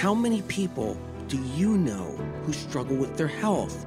[0.00, 2.12] how many people do you know
[2.44, 3.84] who struggle with their health?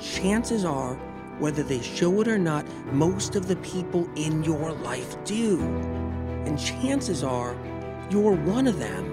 [0.00, 0.96] Chances are,
[1.38, 5.60] whether they show it or not, most of the people in your life do.
[6.44, 7.56] And chances are,
[8.10, 9.04] you're one of them.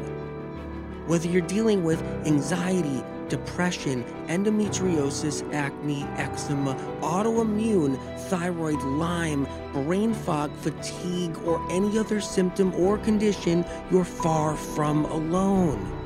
[1.06, 8.00] Whether you're dealing with anxiety, depression, endometriosis, acne, eczema, autoimmune,
[8.30, 15.99] thyroid, Lyme, brain fog, fatigue, or any other symptom or condition, you're far from alone.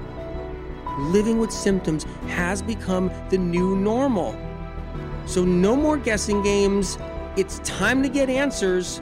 [0.97, 4.35] Living with symptoms has become the new normal.
[5.25, 6.99] So, no more guessing games.
[7.35, 9.01] It's time to get answers.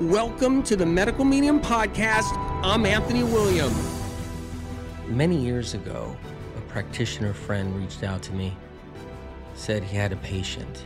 [0.00, 2.36] Welcome to the Medical Medium Podcast.
[2.64, 3.72] I'm Anthony William.
[5.06, 6.16] Many years ago,
[6.56, 8.56] a practitioner friend reached out to me,
[9.54, 10.84] said he had a patient,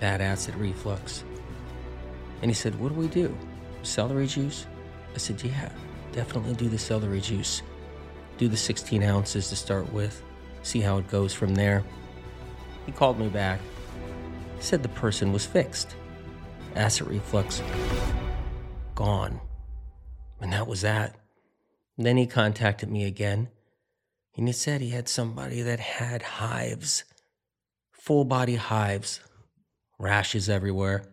[0.00, 1.22] bad acid reflux.
[2.40, 3.36] And he said, What do we do?
[3.82, 4.66] Celery juice?
[5.14, 5.70] I said, Yeah,
[6.12, 7.60] definitely do the celery juice.
[8.38, 10.22] Do the 16 ounces to start with,
[10.62, 11.84] see how it goes from there.
[12.86, 13.60] He called me back,
[14.60, 15.94] said the person was fixed.
[16.74, 17.62] Acid reflux
[18.94, 19.40] gone.
[20.40, 21.16] And that was that.
[21.98, 23.48] Then he contacted me again
[24.36, 27.04] and he said he had somebody that had hives,
[27.90, 29.20] full body hives,
[29.98, 31.04] rashes everywhere.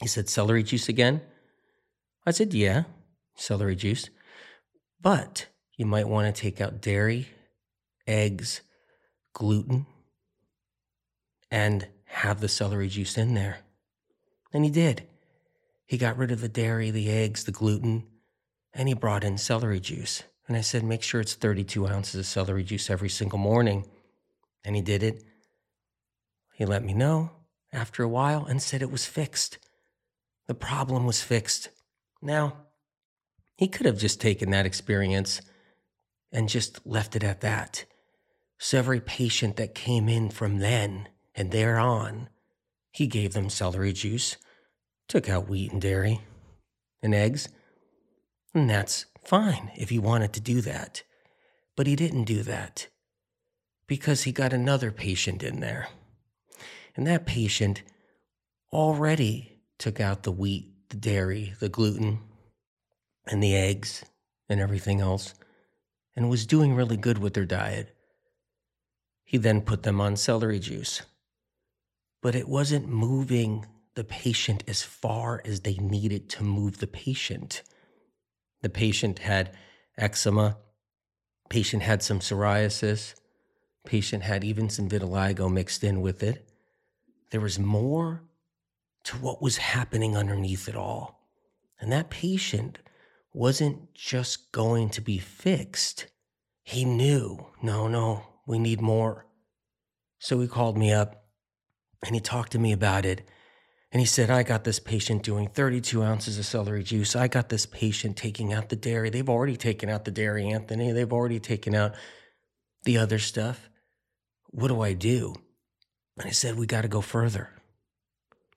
[0.00, 1.20] He said, Celery juice again?
[2.26, 2.84] I said, Yeah,
[3.36, 4.10] celery juice.
[5.00, 5.46] But
[5.80, 7.26] you might want to take out dairy,
[8.06, 8.60] eggs,
[9.32, 9.86] gluten,
[11.50, 13.60] and have the celery juice in there.
[14.52, 15.08] And he did.
[15.86, 18.04] He got rid of the dairy, the eggs, the gluten,
[18.74, 20.22] and he brought in celery juice.
[20.46, 23.86] And I said, make sure it's 32 ounces of celery juice every single morning.
[24.62, 25.24] And he did it.
[26.52, 27.30] He let me know
[27.72, 29.56] after a while and said it was fixed.
[30.46, 31.70] The problem was fixed.
[32.20, 32.66] Now,
[33.56, 35.40] he could have just taken that experience
[36.32, 37.84] and just left it at that.
[38.58, 42.28] So every patient that came in from then and thereon,
[42.92, 44.36] he gave them celery juice,
[45.08, 46.20] took out wheat and dairy
[47.02, 47.48] and eggs,
[48.54, 51.02] and that's Fine if he wanted to do that.
[51.76, 52.88] But he didn't do that
[53.86, 55.88] because he got another patient in there.
[56.96, 57.82] And that patient
[58.72, 62.20] already took out the wheat, the dairy, the gluten,
[63.26, 64.04] and the eggs
[64.48, 65.34] and everything else
[66.16, 67.94] and was doing really good with their diet.
[69.24, 71.02] He then put them on celery juice.
[72.22, 77.62] But it wasn't moving the patient as far as they needed to move the patient.
[78.62, 79.56] The patient had
[79.96, 80.58] eczema,
[81.48, 83.14] patient had some psoriasis,
[83.84, 86.48] patient had even some vitiligo mixed in with it.
[87.30, 88.22] There was more
[89.04, 91.20] to what was happening underneath it all.
[91.80, 92.78] And that patient
[93.32, 96.06] wasn't just going to be fixed.
[96.62, 99.26] He knew, no, no, we need more.
[100.18, 101.24] So he called me up
[102.04, 103.26] and he talked to me about it.
[103.92, 107.16] And he said, I got this patient doing 32 ounces of celery juice.
[107.16, 109.10] I got this patient taking out the dairy.
[109.10, 110.92] They've already taken out the dairy, Anthony.
[110.92, 111.94] They've already taken out
[112.84, 113.68] the other stuff.
[114.50, 115.34] What do I do?
[116.18, 117.50] And I said, We got to go further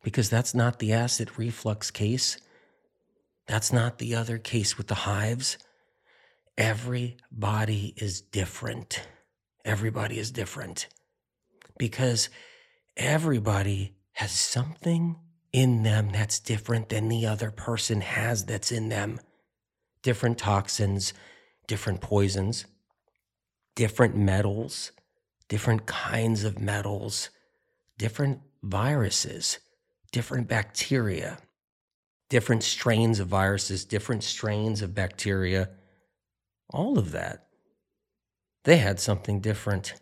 [0.03, 2.37] because that's not the acid reflux case.
[3.47, 5.57] That's not the other case with the hives.
[6.57, 9.07] Everybody is different.
[9.65, 10.87] Everybody is different
[11.77, 12.29] because
[12.95, 15.15] everybody has something
[15.51, 19.19] in them that's different than the other person has that's in them.
[20.01, 21.13] Different toxins,
[21.67, 22.65] different poisons,
[23.75, 24.91] different metals,
[25.47, 27.29] different kinds of metals,
[27.97, 29.59] different viruses,
[30.11, 31.37] different bacteria,
[32.29, 35.69] different strains of viruses, different strains of bacteria,
[36.69, 37.47] all of that.
[38.63, 39.93] They had something different.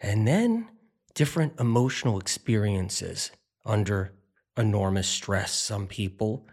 [0.00, 0.68] And then
[1.14, 3.30] different emotional experiences
[3.64, 4.12] under
[4.56, 5.52] enormous stress.
[5.52, 6.46] Some people,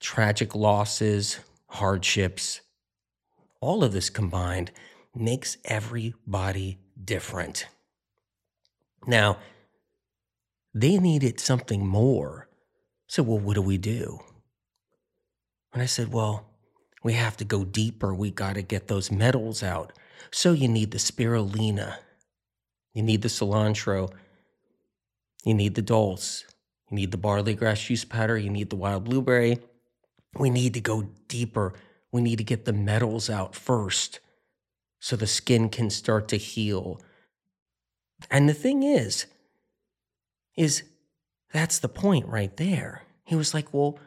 [0.00, 2.60] tragic losses, hardships,
[3.60, 4.70] all of this combined
[5.14, 7.66] makes everybody different.
[9.06, 9.38] Now,
[10.74, 12.45] they needed something more.
[13.06, 14.18] So, well, what do we do?
[15.72, 16.46] And I said, well,
[17.02, 18.14] we have to go deeper.
[18.14, 19.92] We got to get those metals out.
[20.32, 21.98] So, you need the spirulina
[22.96, 24.10] you need the cilantro.
[25.44, 26.46] You need the dulse.
[26.90, 28.38] You need the barley grass juice powder.
[28.38, 29.58] You need the wild blueberry.
[30.38, 31.74] We need to go deeper.
[32.10, 34.20] We need to get the metals out first
[34.98, 36.98] so the skin can start to heal.
[38.30, 39.26] And the thing is,
[40.56, 40.82] is
[41.56, 43.02] that's the point right there.
[43.24, 43.98] He was like, well,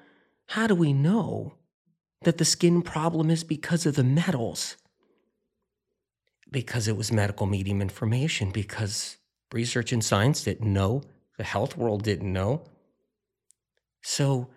[0.48, 1.56] how do we know
[2.24, 4.78] that the skin problem is because of the metals?
[6.52, 9.18] because it was medical medium information, because
[9.52, 11.04] research and science didn't know,
[11.38, 12.64] the health world didn't know.
[14.02, 14.50] So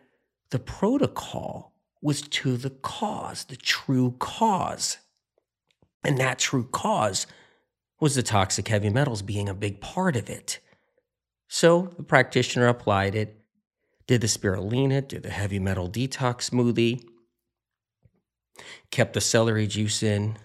[0.50, 4.98] the protocol was to the cause, the true cause.
[6.04, 7.26] And that true cause
[8.00, 10.58] was the toxic heavy metals being a big part of it.
[11.54, 13.36] So the practitioner applied it,
[14.06, 17.04] did the spirulina, did the heavy metal detox smoothie,
[18.90, 20.38] kept the celery juice in,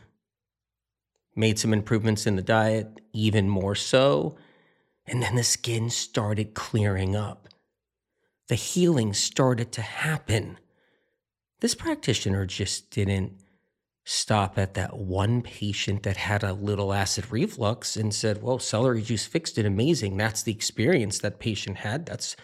[1.33, 4.36] made some improvements in the diet, even more so.
[5.06, 7.48] And then the skin started clearing up.
[8.50, 10.57] The healing started to happen.
[11.62, 13.31] This practitioner just didn't
[14.09, 19.01] stop at that one patient that had a little acid reflux and said, "Well, celery
[19.01, 19.65] juice fixed it.
[19.65, 20.15] Amazing.
[20.15, 22.06] That's the experience that patient had.
[22.06, 22.38] That's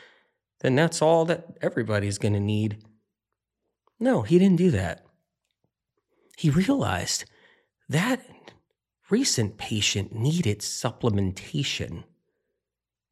[0.60, 2.84] then that's all that everybody's going to need."
[3.98, 5.06] No, he didn't do that.
[6.36, 7.24] He realized
[7.88, 8.26] that
[9.10, 12.04] recent patient needed supplementation.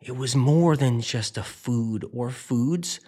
[0.02, 3.00] It was more than just a food or foods.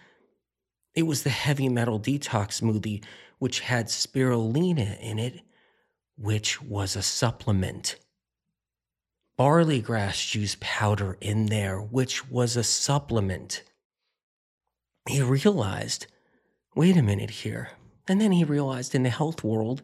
[0.96, 3.04] It was the heavy metal detox smoothie
[3.44, 5.42] which had spirulina in it,
[6.18, 7.98] which was a supplement.
[9.36, 13.62] Barley grass juice powder in there, which was a supplement.
[15.10, 16.08] He realized,
[16.74, 17.72] wait a minute here.
[18.08, 19.82] And then he realized in the health world,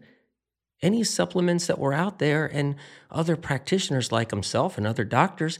[0.81, 2.77] any supplements that were out there and
[3.11, 5.59] other practitioners like himself and other doctors,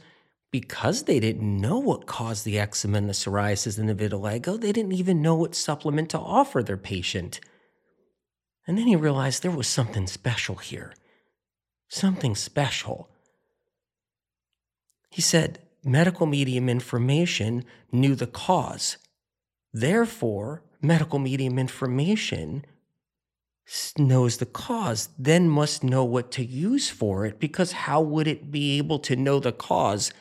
[0.50, 4.72] because they didn't know what caused the eczema and the psoriasis and the vitiligo, they
[4.72, 7.40] didn't even know what supplement to offer their patient.
[8.70, 10.94] And then he realized there was something special here.
[11.88, 13.08] Something special.
[15.10, 18.96] He said medical medium information knew the cause.
[19.72, 22.64] Therefore, medical medium information
[23.98, 28.52] knows the cause, then must know what to use for it, because how would it
[28.52, 30.12] be able to know the cause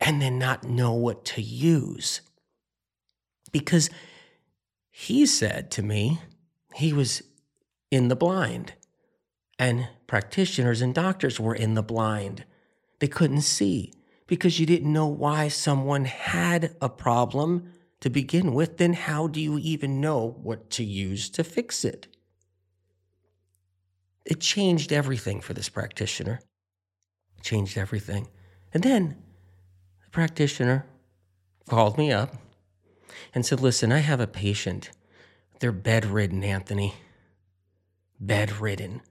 [0.00, 2.22] and then not know what to use?
[3.52, 3.90] Because
[4.90, 6.20] he said to me,
[6.78, 7.22] he was
[7.90, 8.74] in the blind.
[9.58, 12.44] And practitioners and doctors were in the blind.
[13.00, 13.92] They couldn't see
[14.28, 18.76] because you didn't know why someone had a problem to begin with.
[18.76, 22.06] Then, how do you even know what to use to fix it?
[24.24, 26.40] It changed everything for this practitioner.
[27.38, 28.28] It changed everything.
[28.72, 29.16] And then
[30.04, 30.86] the practitioner
[31.68, 32.36] called me up
[33.34, 34.90] and said, Listen, I have a patient
[35.60, 36.94] they're bedridden, Anthony.
[38.20, 39.02] Bedridden.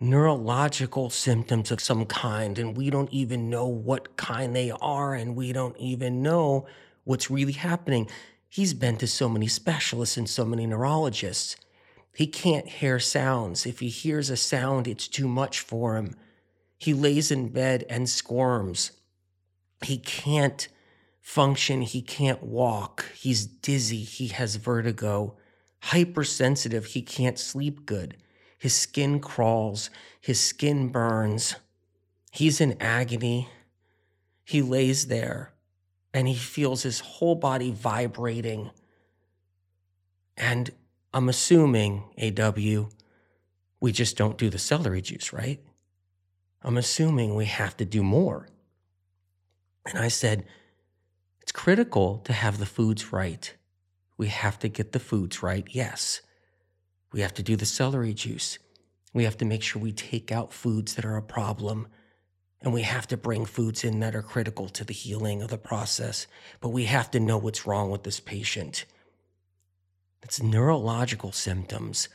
[0.00, 5.34] Neurological symptoms of some kind, and we don't even know what kind they are, and
[5.34, 6.66] we don't even know
[7.04, 8.08] what's really happening.
[8.48, 11.56] He's been to so many specialists and so many neurologists.
[12.14, 13.66] He can't hear sounds.
[13.66, 16.14] If he hears a sound, it's too much for him.
[16.78, 18.92] He lays in bed and squirms.
[19.82, 20.68] He can't
[21.20, 21.82] function.
[21.82, 23.04] He can't walk.
[23.16, 24.02] He's dizzy.
[24.04, 25.37] He has vertigo
[25.80, 26.86] hypersensitive.
[26.86, 28.16] He can't sleep good.
[28.58, 29.90] His skin crawls,
[30.20, 31.54] his skin burns.
[32.32, 33.48] He's in agony.
[34.44, 35.52] He lays there
[36.12, 38.70] and he feels his whole body vibrating.
[40.36, 40.70] And
[41.12, 42.88] I'm assuming, AW,
[43.80, 45.60] we just don't do the celery juice, right?
[46.62, 48.48] I'm assuming we have to do more.
[49.86, 50.44] And I said,
[51.40, 53.54] it's critical to have the foods right.
[54.18, 56.20] We have to get the foods right, yes.
[57.12, 58.58] We have to do the celery juice.
[59.14, 61.86] We have to make sure we take out foods that are a problem.
[62.60, 65.56] And we have to bring foods in that are critical to the healing of the
[65.56, 66.26] process.
[66.60, 68.84] But we have to know what's wrong with this patient.
[70.22, 72.08] It's neurological symptoms.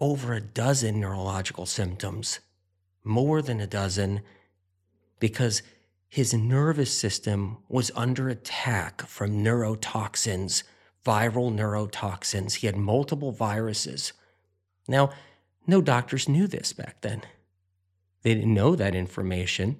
[0.00, 2.40] Over a dozen neurological symptoms,
[3.04, 4.20] more than a dozen,
[5.20, 5.62] because
[6.08, 10.64] his nervous system was under attack from neurotoxins
[11.06, 12.54] viral neurotoxins.
[12.54, 14.12] He had multiple viruses.
[14.88, 15.10] Now,
[15.66, 17.22] no doctors knew this back then.
[18.22, 19.78] They didn't know that information.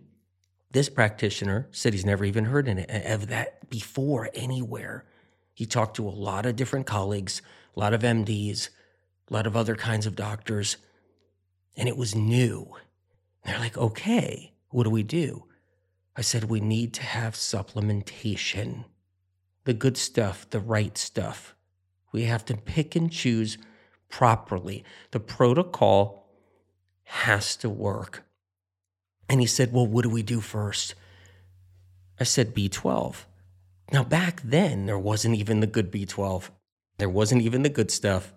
[0.70, 5.04] This practitioner said he's never even heard of that before anywhere.
[5.52, 7.42] He talked to a lot of different colleagues,
[7.76, 8.68] a lot of MDs,
[9.28, 10.76] a lot of other kinds of doctors,
[11.76, 12.72] and it was new.
[13.44, 15.44] They're like, okay, what do we do?
[16.16, 18.84] I said, we need to have supplementation
[19.66, 21.54] the good stuff, the right stuff.
[22.12, 23.58] We have to pick and choose
[24.08, 24.84] properly.
[25.10, 26.30] The protocol
[27.02, 28.24] has to work.
[29.28, 30.94] And he said, Well, what do we do first?
[32.18, 33.24] I said, B12.
[33.92, 36.50] Now, back then, there wasn't even the good B12.
[36.98, 38.32] There wasn't even the good stuff.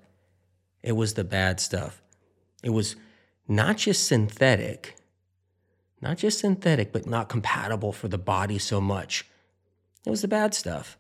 [0.84, 2.02] It was the bad stuff.
[2.64, 2.96] It was
[3.48, 4.96] not just synthetic,
[6.02, 9.26] not just synthetic, but not compatible for the body so much.
[10.06, 10.99] It was the bad stuff.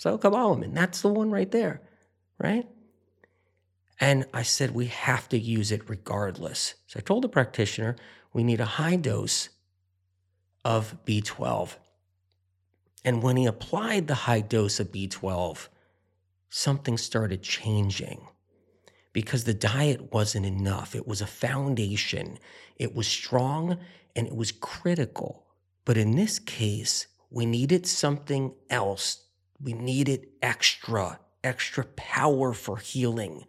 [0.00, 1.82] So cobalamin, that's the one right there,
[2.38, 2.66] right?
[4.00, 6.76] And I said, we have to use it regardless.
[6.86, 7.96] So I told the practitioner,
[8.32, 9.50] we need a high dose
[10.64, 11.76] of B12.
[13.04, 15.68] And when he applied the high dose of B12,
[16.48, 18.26] something started changing
[19.12, 20.94] because the diet wasn't enough.
[20.94, 22.38] It was a foundation,
[22.76, 23.76] it was strong
[24.16, 25.44] and it was critical.
[25.84, 29.26] But in this case, we needed something else.
[29.62, 33.44] We needed extra, extra power for healing.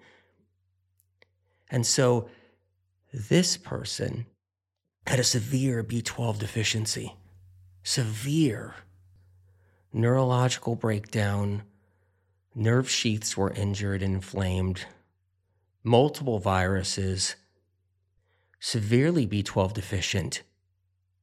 [1.69, 2.29] And so
[3.13, 4.25] this person
[5.07, 7.15] had a severe B12 deficiency,
[7.83, 8.75] severe
[9.93, 11.63] neurological breakdown,
[12.55, 14.85] nerve sheaths were injured and inflamed,
[15.83, 17.35] multiple viruses,
[18.59, 20.43] severely B12 deficient.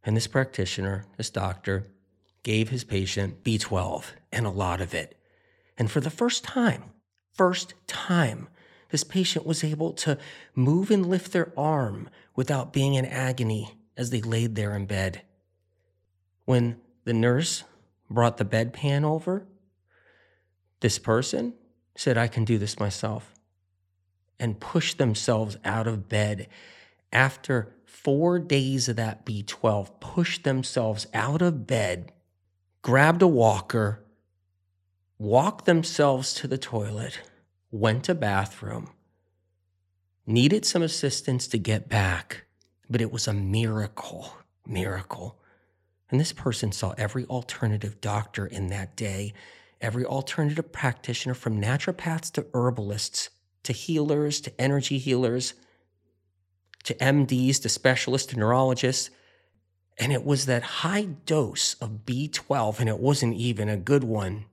[0.04, 1.86] And this practitioner, this doctor,
[2.42, 5.16] gave his patient B12 and a lot of it.
[5.76, 6.84] And for the first time,
[7.32, 8.48] first time,
[8.90, 10.18] this patient was able to
[10.54, 15.22] move and lift their arm without being in agony as they laid there in bed.
[16.44, 17.64] When the nurse
[18.10, 19.46] brought the bedpan over,
[20.80, 21.54] this person
[21.96, 23.34] said, I can do this myself,
[24.38, 26.48] and pushed themselves out of bed
[27.12, 32.12] after four days of that B12, pushed themselves out of bed,
[32.82, 34.04] grabbed a walker,
[35.18, 37.20] walked themselves to the toilet
[37.70, 38.90] went to bathroom,
[40.26, 42.44] needed some assistance to get back,
[42.88, 44.32] but it was a miracle,
[44.66, 45.38] miracle.
[46.10, 49.34] And this person saw every alternative doctor in that day,
[49.80, 53.28] every alternative practitioner from naturopaths to herbalists
[53.64, 55.54] to healers to energy healers
[56.84, 59.10] to MDs to specialists to neurologists.
[59.98, 64.44] And it was that high dose of B12, and it wasn't even a good one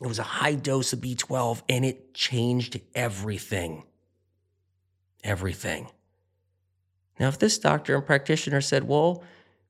[0.00, 3.84] it was a high dose of B12 and it changed everything.
[5.22, 5.90] Everything.
[7.18, 9.22] Now, if this doctor and practitioner said, well,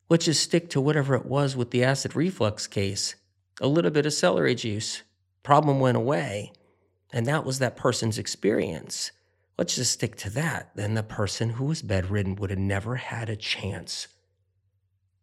[0.09, 3.17] let's just stick to whatever it was with the acid reflux case,
[3.61, 5.03] a little bit of celery juice,
[5.43, 6.53] problem went away,
[7.13, 9.11] and that was that person's experience.
[9.59, 10.71] Let's just stick to that.
[10.77, 14.07] Then the person who was bedridden would have never had a chance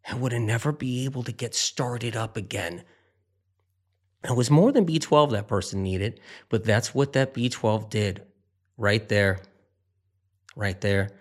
[0.07, 2.83] and would never be able to get started up again
[4.23, 8.23] it was more than B12 that person needed, but that's what that B12 did
[8.75, 9.39] right there,
[10.55, 11.11] right there.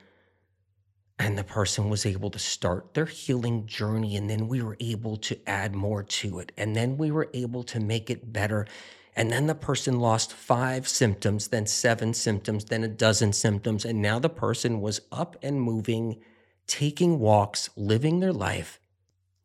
[1.19, 4.17] And the person was able to start their healing journey.
[4.17, 6.53] And then we were able to add more to it.
[6.57, 8.67] And then we were able to make it better.
[9.15, 13.87] And then the person lost five symptoms, then seven symptoms, then a dozen symptoms.
[13.87, 16.19] And now the person was up and moving,
[16.67, 18.81] taking walks, living their life.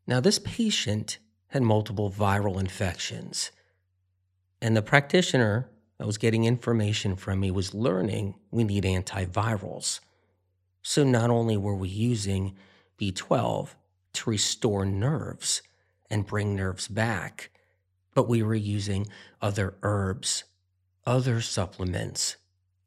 [0.07, 3.51] Now, this patient had multiple viral infections.
[4.61, 9.99] And the practitioner that was getting information from me was learning we need antivirals.
[10.81, 12.55] So not only were we using
[12.99, 13.69] B12
[14.13, 15.61] to restore nerves
[16.09, 17.51] and bring nerves back,
[18.13, 19.07] but we were using
[19.41, 20.43] other herbs,
[21.05, 22.37] other supplements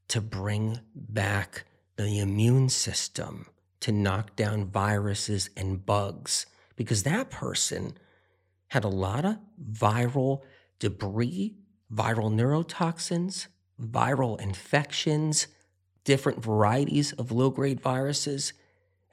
[0.08, 1.64] to bring back
[1.96, 3.46] the immune system,
[3.84, 7.92] to knock down viruses and bugs, because that person
[8.68, 9.36] had a lot of
[9.70, 10.40] viral
[10.78, 11.54] debris,
[11.92, 13.48] viral neurotoxins,
[13.78, 15.48] viral infections,
[16.02, 18.54] different varieties of low grade viruses,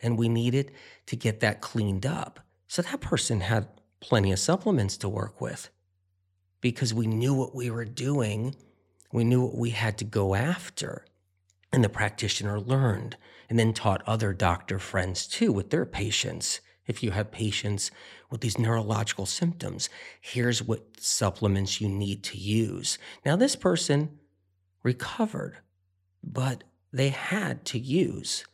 [0.02, 0.72] and we needed
[1.06, 2.40] to get that cleaned up.
[2.70, 3.68] So that person had
[4.00, 5.70] plenty of supplements to work with
[6.62, 8.56] because we knew what we were doing.
[9.12, 11.06] We knew what we had to go after.
[11.74, 13.18] And the practitioner learned
[13.52, 17.92] and then taught other doctor friends too with their patients if you have patients
[18.30, 19.90] with these neurological symptoms,
[20.22, 22.98] here's what supplements you need to use.
[23.26, 24.20] Now, this person
[24.84, 25.58] recovered,
[26.24, 28.46] but they had to use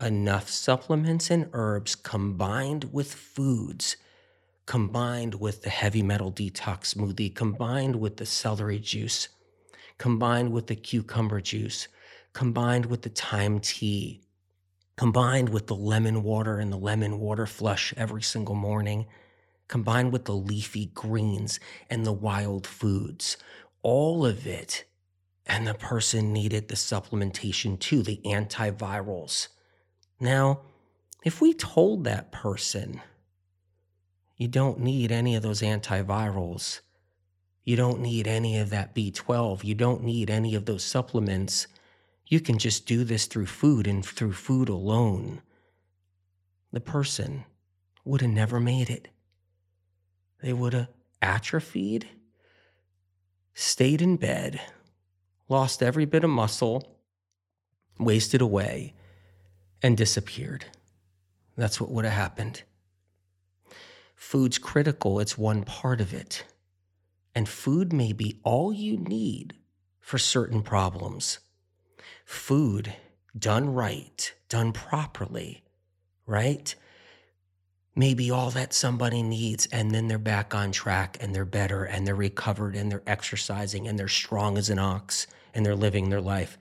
[0.00, 3.98] enough supplements and herbs combined with foods,
[4.64, 9.28] combined with the heavy metal detox smoothie, combined with the celery juice,
[9.98, 11.86] combined with the cucumber juice,
[12.32, 14.22] combined with the thyme tea,
[14.96, 19.06] combined with the lemon water and the lemon water flush every single morning,
[19.68, 21.58] combined with the leafy greens
[21.88, 23.36] and the wild foods,
[23.82, 24.84] all of it.
[25.46, 29.48] And the person needed the supplementation too, the antivirals.
[30.20, 30.60] Now,
[31.24, 33.00] if we told that person,
[34.36, 36.80] you don't need any of those antivirals,
[37.64, 41.66] you don't need any of that B12, you don't need any of those supplements,
[42.32, 45.42] you can just do this through food and through food alone,
[46.72, 47.44] the person
[48.06, 49.08] would have never made it.
[50.42, 50.88] They would have
[51.20, 52.08] atrophied,
[53.52, 54.62] stayed in bed,
[55.50, 56.96] lost every bit of muscle,
[57.98, 58.94] wasted away,
[59.82, 60.64] and disappeared.
[61.54, 62.62] That's what would have happened.
[64.14, 66.46] Food's critical, it's one part of it.
[67.34, 69.52] And food may be all you need
[70.00, 71.38] for certain problems.
[72.32, 72.94] Food
[73.38, 75.62] done right, done properly,
[76.26, 76.74] right?
[77.94, 82.06] Maybe all that somebody needs, and then they're back on track and they're better and
[82.06, 86.22] they're recovered and they're exercising and they're strong as an ox and they're living their
[86.22, 86.56] life.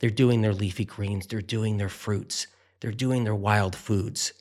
[0.00, 2.46] They're doing their leafy greens, they're doing their fruits,
[2.80, 4.32] they're doing their wild foods.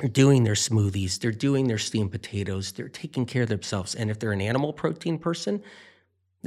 [0.00, 3.94] They're doing their smoothies, they're doing their steamed potatoes, they're taking care of themselves.
[3.94, 5.62] And if they're an animal protein person,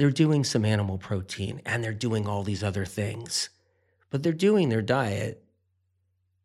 [0.00, 3.50] they're doing some animal protein and they're doing all these other things.
[4.08, 5.44] But they're doing their diet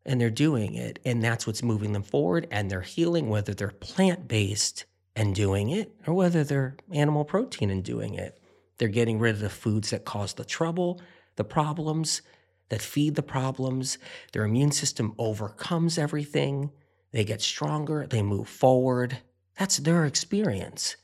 [0.04, 0.98] and they're doing it.
[1.06, 2.46] And that's what's moving them forward.
[2.50, 4.84] And they're healing, whether they're plant based
[5.16, 8.38] and doing it or whether they're animal protein and doing it.
[8.76, 11.00] They're getting rid of the foods that cause the trouble,
[11.36, 12.20] the problems,
[12.68, 13.96] that feed the problems.
[14.32, 16.72] Their immune system overcomes everything.
[17.10, 19.16] They get stronger, they move forward.
[19.58, 20.96] That's their experience.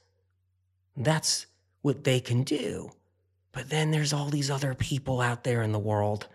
[0.95, 1.47] That's
[1.83, 2.93] what they can do.
[3.53, 6.27] But then there's all these other people out there in the world,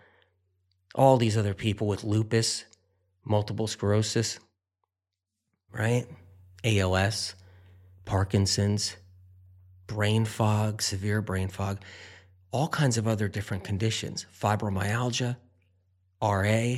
[0.94, 2.64] all these other people with lupus,
[3.24, 4.38] multiple sclerosis,
[5.72, 6.06] right?
[6.64, 7.34] ALS,
[8.04, 8.96] Parkinson's,
[9.86, 11.82] brain fog, severe brain fog,
[12.50, 15.36] all kinds of other different conditions, fibromyalgia,
[16.22, 16.76] RA.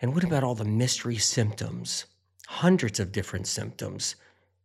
[0.00, 2.04] And what about all the mystery symptoms?
[2.46, 4.16] Hundreds of different symptoms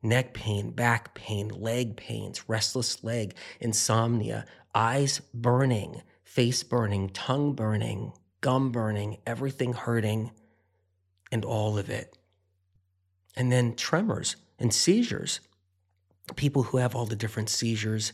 [0.03, 8.13] neck pain, back pain, leg pains, restless leg, insomnia, eyes burning, face burning, tongue burning,
[8.41, 10.31] gum burning, everything hurting,
[11.31, 12.17] and all of it.
[13.35, 15.39] And then tremors and seizures.
[16.35, 18.13] People who have all the different seizures,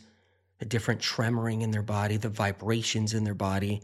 [0.58, 3.82] the different tremoring in their body, the vibrations in their body,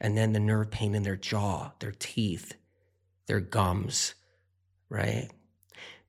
[0.00, 2.54] and then the nerve pain in their jaw, their teeth,
[3.26, 4.14] their gums,
[4.88, 5.28] right?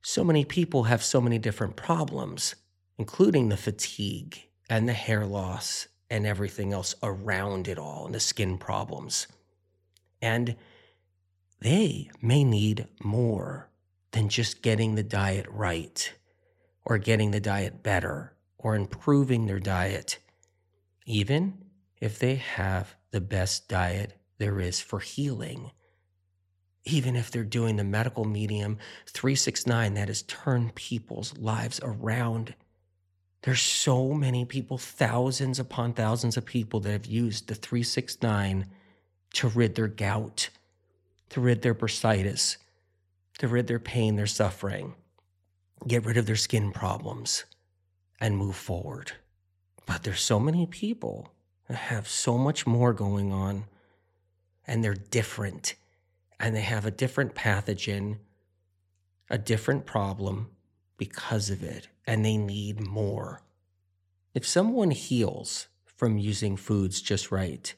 [0.08, 2.54] So many people have so many different problems,
[2.96, 4.40] including the fatigue
[4.70, 9.26] and the hair loss and everything else around it all, and the skin problems.
[10.22, 10.54] And
[11.60, 13.68] they may need more
[14.12, 16.12] than just getting the diet right
[16.84, 20.20] or getting the diet better or improving their diet,
[21.04, 21.64] even
[22.00, 25.72] if they have the best diet there is for healing
[26.86, 32.54] even if they're doing the medical medium 369 that has turned people's lives around.
[33.42, 38.66] There's so many people, thousands upon thousands of people that have used the 369
[39.34, 40.48] to rid their gout,
[41.30, 42.56] to rid their bursitis,
[43.38, 44.94] to rid their pain, their suffering,
[45.86, 47.44] get rid of their skin problems,
[48.20, 49.12] and move forward.
[49.86, 51.32] But there's so many people
[51.68, 53.64] that have so much more going on,
[54.66, 55.74] and they're different
[56.38, 58.18] and they have a different pathogen,
[59.30, 60.50] a different problem
[60.96, 63.42] because of it, and they need more.
[64.34, 67.74] If someone heals from using foods just right,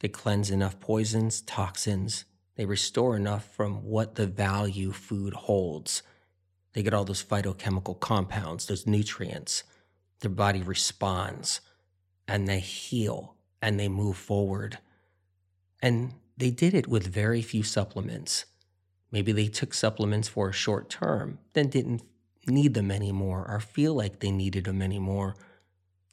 [0.00, 2.24] they cleanse enough poisons, toxins,
[2.56, 6.02] they restore enough from what the value food holds.
[6.72, 9.64] They get all those phytochemical compounds, those nutrients.
[10.20, 11.60] Their body responds
[12.28, 14.78] and they heal and they move forward.
[15.82, 18.44] And they did it with very few supplements.
[19.10, 22.02] Maybe they took supplements for a short term, then didn't
[22.46, 25.36] need them anymore or feel like they needed them anymore.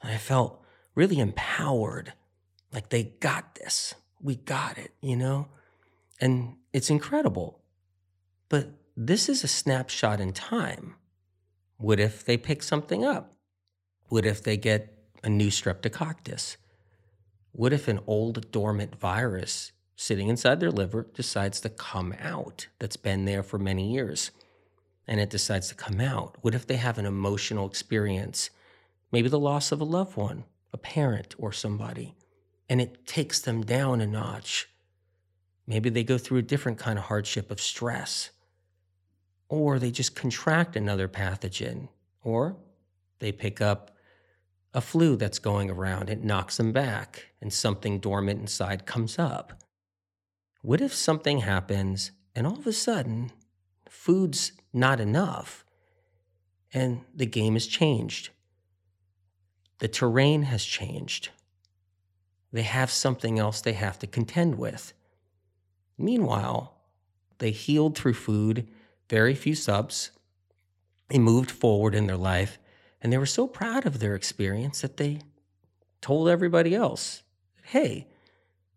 [0.02, 0.64] And I felt
[0.96, 2.14] really empowered,
[2.72, 3.96] like they got this.
[4.22, 5.48] We got it, you know?
[6.20, 7.64] And it's incredible.
[8.50, 10.96] But this is a snapshot in time.
[11.78, 13.34] What if they pick something up?
[14.10, 16.58] What if they get a new streptococcus?
[17.54, 22.98] What if an old dormant virus sitting inside their liver decides to come out that's
[22.98, 24.32] been there for many years.
[25.08, 26.38] And it decides to come out?
[26.42, 28.50] What if they have an emotional experience,
[29.12, 32.16] maybe the loss of a loved one, a parent, or somebody,
[32.68, 34.70] and it takes them down a notch?
[35.68, 38.32] Maybe they go through a different kind of hardship of stress,
[39.50, 41.90] or they just contract another pathogen,
[42.24, 42.58] or
[43.20, 43.96] they pick up
[44.74, 49.61] a flu that's going around, it knocks them back, and something dormant inside comes up.
[50.62, 53.32] What if something happens and all of a sudden
[53.90, 55.66] food's not enough
[56.72, 58.30] and the game has changed?
[59.80, 61.30] The terrain has changed.
[62.54, 64.94] They have something else they have to contend with.
[65.98, 66.76] Meanwhile,
[67.40, 68.68] they healed through food,
[69.10, 70.12] very few subs.
[71.08, 72.60] They moved forward in their life,
[73.02, 75.22] and they were so proud of their experience that they
[76.02, 77.24] told everybody else,
[77.64, 78.08] hey,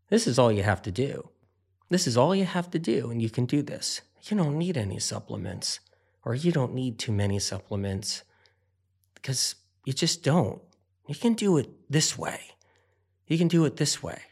[0.09, 1.29] this is all you have to do.
[1.91, 4.01] This is all you have to do, and you can do this.
[4.23, 5.81] You don't need any supplements,
[6.25, 8.25] or you don't need too many supplements,
[9.15, 10.63] because you just don't.
[11.07, 12.41] You can do it this way.
[13.27, 14.23] You can do it this way.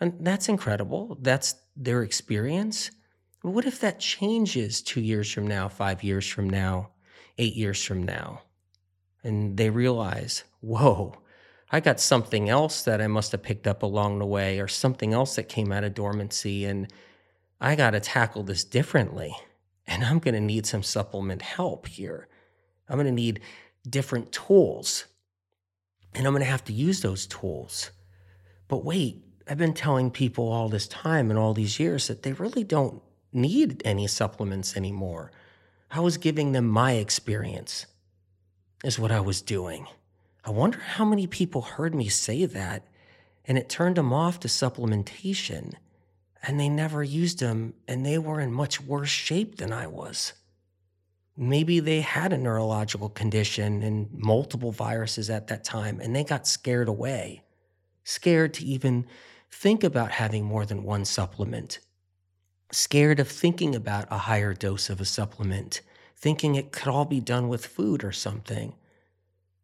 [0.00, 1.18] And that's incredible.
[1.20, 2.90] That's their experience.
[3.42, 6.90] But what if that changes two years from now, five years from now,
[7.38, 8.42] eight years from now?
[9.24, 11.16] And they realize, whoa,
[11.70, 15.12] I got something else that I must have picked up along the way, or something
[15.12, 16.64] else that came out of dormancy.
[16.64, 16.92] And
[17.60, 19.36] I got to tackle this differently.
[19.86, 22.28] And I'm going to need some supplement help here.
[22.88, 23.40] I'm going to need
[23.88, 25.06] different tools.
[26.14, 27.90] And I'm going to have to use those tools.
[28.68, 32.32] But wait, I've been telling people all this time and all these years that they
[32.32, 33.02] really don't
[33.32, 35.30] need any supplements anymore.
[35.90, 37.86] I was giving them my experience,
[38.82, 39.86] is what I was doing.
[40.46, 42.86] I wonder how many people heard me say that
[43.46, 45.72] and it turned them off to supplementation
[46.40, 50.34] and they never used them and they were in much worse shape than I was.
[51.36, 56.46] Maybe they had a neurological condition and multiple viruses at that time and they got
[56.46, 57.42] scared away,
[58.04, 59.04] scared to even
[59.50, 61.80] think about having more than one supplement,
[62.70, 65.80] scared of thinking about a higher dose of a supplement,
[66.14, 68.74] thinking it could all be done with food or something.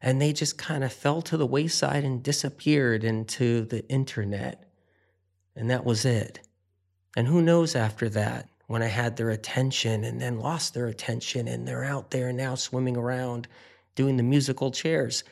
[0.03, 4.69] And they just kind of fell to the wayside and disappeared into the internet.
[5.57, 6.41] And that was it.
[7.17, 11.47] And who knows after that, when I had their attention and then lost their attention,
[11.47, 13.47] and they're out there now swimming around
[13.95, 15.25] doing the musical chairs,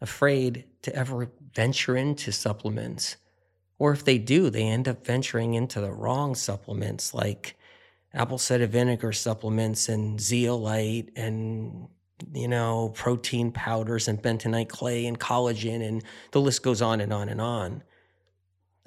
[0.00, 3.16] afraid to ever venture into supplements
[3.80, 7.56] or if they do, they end up venturing into the wrong supplements like
[8.12, 11.88] apple cider vinegar supplements and zeolite and
[12.32, 16.02] you know protein powders and bentonite clay and collagen and
[16.32, 17.82] the list goes on and on and on.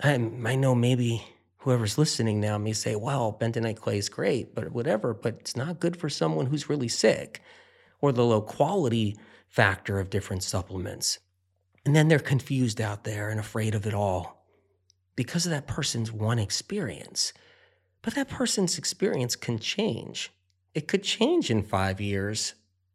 [0.01, 1.25] I, I know maybe
[1.57, 5.79] whoever's listening now may say, "Well, bentonite clay is great, but whatever." But it's not
[5.79, 7.41] good for someone who's really sick,
[8.01, 9.17] or the low quality
[9.47, 11.19] factor of different supplements.
[11.85, 14.45] And then they're confused out there and afraid of it all
[15.15, 17.33] because of that person's one experience.
[18.01, 20.31] But that person's experience can change.
[20.73, 22.53] It could change in five years.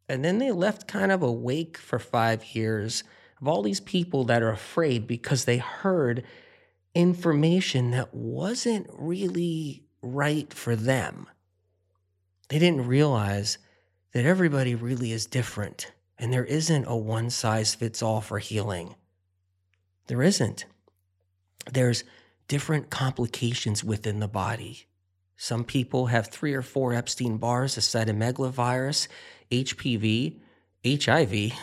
[0.09, 3.03] And then they left kind of a wake for five years
[3.39, 6.23] of all these people that are afraid because they heard
[6.93, 11.27] information that wasn't really right for them.
[12.49, 13.59] They didn't realize
[14.13, 18.95] that everybody really is different and there isn't a one size fits all for healing.
[20.07, 20.65] There isn't
[21.71, 22.03] there's
[22.47, 24.87] different complications within the body.
[25.41, 29.07] Some people have three or four Epstein Barrs, a cytomegalovirus,
[29.49, 30.35] HPV,
[30.85, 31.53] HIV,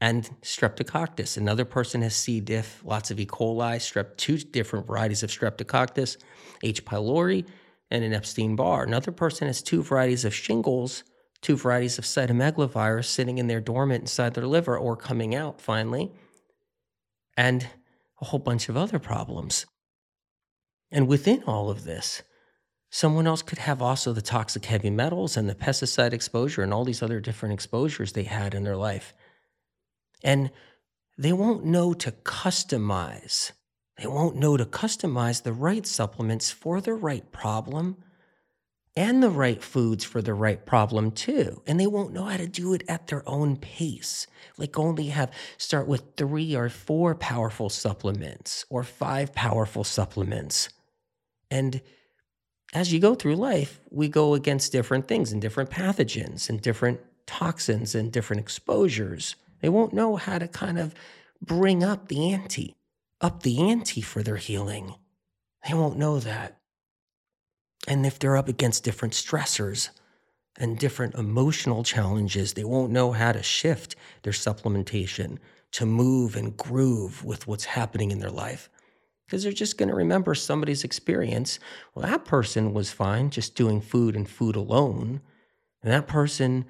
[0.00, 1.36] and streptococcus.
[1.36, 2.40] Another person has C.
[2.40, 3.26] diff, lots of E.
[3.26, 6.16] coli, strep, two different varieties of streptococcus,
[6.62, 6.86] H.
[6.86, 7.44] pylori,
[7.90, 8.84] and an Epstein Barr.
[8.84, 11.04] Another person has two varieties of shingles,
[11.42, 16.12] two varieties of cytomegalovirus sitting in there dormant inside their liver or coming out finally.
[17.36, 17.68] And
[18.22, 19.66] a whole bunch of other problems.
[20.90, 22.22] And within all of this,
[22.94, 26.84] someone else could have also the toxic heavy metals and the pesticide exposure and all
[26.84, 29.12] these other different exposures they had in their life.
[30.22, 30.52] And
[31.18, 33.50] they won't know to customize.
[33.98, 37.96] They won't know to customize the right supplements for the right problem
[38.94, 41.62] and the right foods for the right problem too.
[41.66, 44.28] And they won't know how to do it at their own pace.
[44.56, 50.68] Like only have start with three or four powerful supplements or five powerful supplements.
[51.50, 51.82] And
[52.74, 57.00] as you go through life, we go against different things and different pathogens and different
[57.26, 59.36] toxins and different exposures.
[59.60, 60.94] They won't know how to kind of
[61.40, 62.74] bring up the ante,
[63.20, 64.96] up the ante for their healing.
[65.66, 66.58] They won't know that.
[67.86, 69.90] And if they're up against different stressors
[70.58, 75.38] and different emotional challenges, they won't know how to shift their supplementation
[75.72, 78.68] to move and groove with what's happening in their life.
[79.24, 81.58] Because they're just going to remember somebody's experience.
[81.94, 85.22] Well, that person was fine just doing food and food alone.
[85.82, 86.66] And that person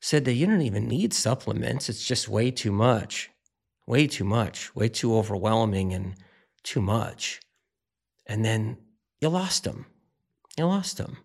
[0.00, 1.88] said that you don't even need supplements.
[1.88, 3.30] It's just way too much,
[3.86, 6.14] way too much, way too overwhelming and
[6.62, 7.40] too much.
[8.26, 8.78] And then
[9.20, 9.86] you lost them
[10.56, 11.18] you lost them.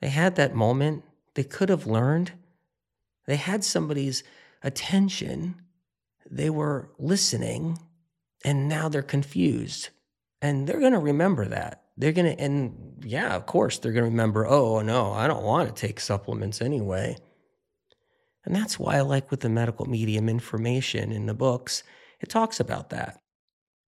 [0.00, 1.04] They had that moment.
[1.34, 2.32] They could have learned.
[3.26, 4.24] They had somebody's
[4.62, 5.62] attention.
[6.28, 7.78] They were listening
[8.44, 9.90] And now they're confused.
[10.40, 11.84] And they're going to remember that.
[11.96, 15.44] They're going to, and yeah, of course, they're going to remember, oh, no, I don't
[15.44, 17.16] want to take supplements anyway.
[18.44, 21.84] And that's why I like with the medical medium information in the books,
[22.20, 23.20] it talks about that.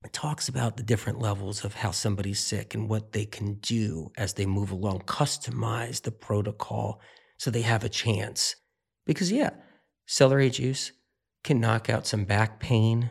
[0.04, 4.12] It talks about the different levels of how somebody's sick and what they can do
[4.16, 7.00] as they move along, customize the protocol
[7.38, 8.54] so they have a chance.
[9.06, 9.50] Because, yeah,
[10.06, 10.92] celery juice
[11.42, 13.10] can knock out some back pain,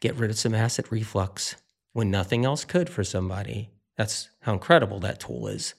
[0.00, 1.56] get rid of some acid reflux
[1.92, 3.70] when nothing else could for somebody.
[3.96, 5.74] That's how incredible that tool is.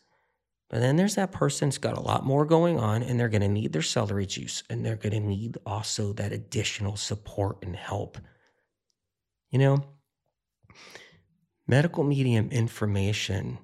[0.69, 3.41] But then there's that person who's got a lot more going on and they're going
[3.41, 7.75] to need their celery juice and they're going to need also that additional support and
[7.75, 8.19] help.
[9.49, 9.83] You know,
[11.65, 13.57] medical medium information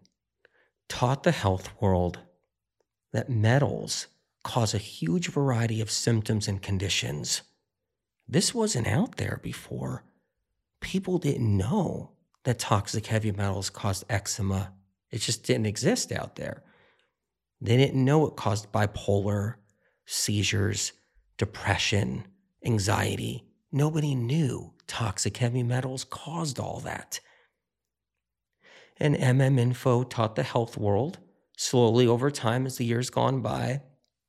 [0.90, 2.20] taught the health world
[3.14, 4.08] that metals
[4.44, 7.44] cause a huge variety of symptoms and conditions.
[8.28, 10.04] This wasn't out there before.
[10.86, 12.12] People didn't know
[12.44, 14.72] that toxic heavy metals caused eczema.
[15.10, 16.62] It just didn't exist out there.
[17.60, 19.56] They didn't know it caused bipolar,
[20.06, 20.94] seizures,
[21.40, 22.28] depression,
[22.64, 23.46] anxiety.
[23.72, 27.20] Nobody knew toxic heavy metals caused all that.
[28.98, 31.18] And MM Info taught the health world
[31.58, 33.82] slowly over time as the years gone by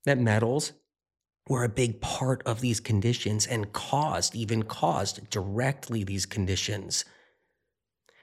[0.06, 0.72] that metals
[1.48, 7.04] were a big part of these conditions and caused, even caused directly these conditions.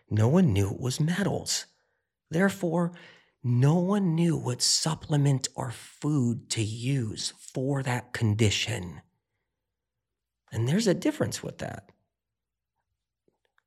[0.10, 1.66] No one knew it was metals.
[2.30, 2.92] Therefore,
[3.44, 9.02] no one knew what supplement or food to use for that condition.
[10.52, 11.90] And there's a difference with that.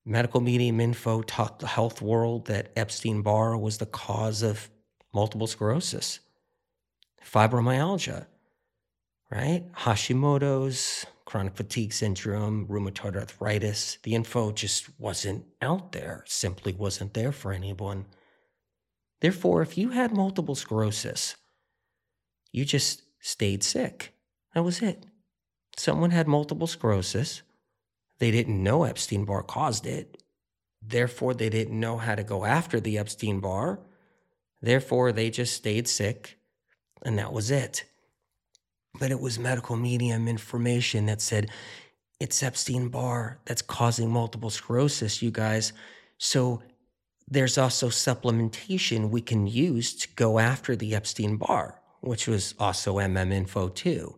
[0.04, 4.70] Medical Medium Info taught the health world that Epstein Barr was the cause of
[5.12, 6.20] multiple sclerosis,
[7.24, 8.26] fibromyalgia,
[9.30, 9.64] right?
[9.72, 13.98] Hashimoto's, chronic fatigue syndrome, rheumatoid arthritis.
[14.02, 18.06] The info just wasn't out there, simply wasn't there for anyone.
[19.20, 21.36] Therefore, if you had multiple sclerosis,
[22.52, 24.14] you just stayed sick.
[24.54, 25.04] That was it.
[25.76, 27.42] Someone had multiple sclerosis.
[28.18, 30.22] They didn't know Epstein Barr caused it.
[30.80, 33.80] Therefore, they didn't know how to go after the Epstein Barr.
[34.62, 36.38] Therefore, they just stayed sick,
[37.02, 37.84] and that was it.
[38.98, 41.50] But it was medical medium information that said
[42.18, 45.72] it's Epstein Barr that's causing multiple sclerosis, you guys.
[46.18, 46.62] So
[47.28, 52.96] there's also supplementation we can use to go after the Epstein Barr, which was also
[52.96, 54.16] MM Info too.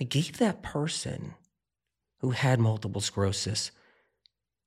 [0.00, 1.34] It gave that person
[2.18, 3.70] who had multiple sclerosis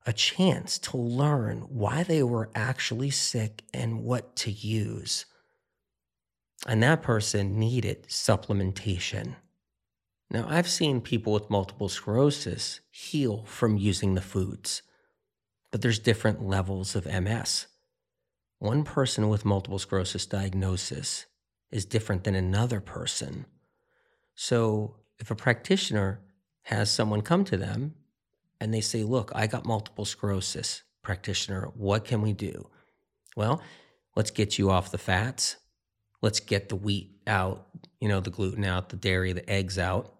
[0.06, 5.26] a chance to learn why they were actually sick and what to use.
[6.68, 9.36] And that person needed supplementation.
[10.34, 14.82] Now, I've seen people with multiple sclerosis heal from using the foods,
[15.70, 17.68] but there's different levels of MS.
[18.58, 21.28] One person with multiple sclerosis diagnosis
[21.70, 23.46] is different than another person.
[24.34, 26.20] So, if a practitioner
[26.64, 27.94] has someone come to them
[28.60, 32.70] and they say, Look, I got multiple sclerosis, practitioner, what can we do?
[33.36, 33.62] Well,
[34.16, 35.58] let's get you off the fats.
[36.24, 37.68] Let's get the wheat out,
[38.00, 40.16] you know, the gluten out, the dairy, the eggs out.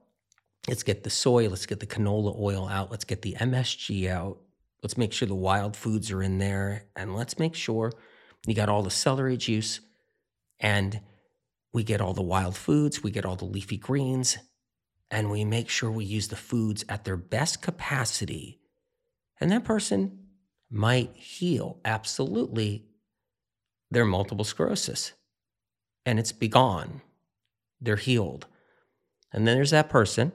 [0.68, 4.38] Let's get the soy, let's get the canola oil out, let's get the MSG out.
[4.82, 7.92] Let's make sure the wild foods are in there, and let's make sure
[8.46, 9.80] you got all the celery juice,
[10.60, 11.02] and
[11.74, 14.38] we get all the wild foods, we get all the leafy greens,
[15.10, 18.60] and we make sure we use the foods at their best capacity.
[19.40, 20.20] And that person
[20.70, 22.86] might heal absolutely
[23.92, 25.14] their multiple sclerosis,
[26.06, 27.02] and it's begone.
[27.80, 28.48] They're healed.
[29.32, 30.32] And then there's that person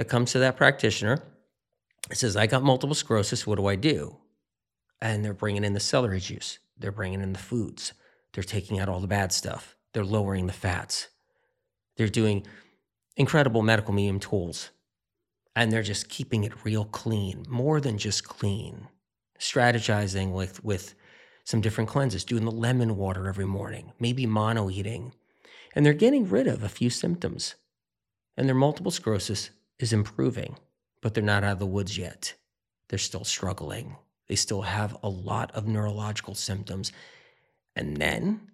[0.00, 1.22] that comes to that practitioner
[2.08, 3.46] and says, I got multiple sclerosis.
[3.46, 4.16] What do I do?
[5.02, 6.58] And they're bringing in the celery juice.
[6.78, 7.92] They're bringing in the foods.
[8.32, 9.76] They're taking out all the bad stuff.
[9.92, 11.08] They're lowering the fats.
[11.98, 12.46] They're doing
[13.18, 14.70] incredible medical medium tools.
[15.54, 18.88] And they're just keeping it real clean, more than just clean.
[19.38, 20.94] Strategizing with, with
[21.44, 25.12] some different cleanses, doing the lemon water every morning, maybe mono eating.
[25.74, 27.56] And they're getting rid of a few symptoms.
[28.34, 30.56] And their multiple sclerosis is improving,
[31.00, 32.34] but they're not out of the woods yet.
[32.88, 33.96] They're still struggling.
[34.28, 36.92] They still have a lot of neurological symptoms.
[37.74, 38.50] And then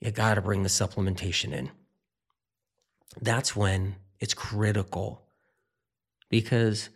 [0.00, 1.70] you got to bring the supplementation in.
[3.20, 5.22] That's when it's critical
[6.30, 6.88] because